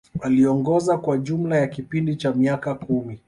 Aliongoza 0.21 0.97
kwa 0.97 1.17
jumla 1.17 1.57
ya 1.57 1.67
kipindi 1.67 2.15
cha 2.15 2.33
miaka 2.33 2.75
kumi 2.75 3.19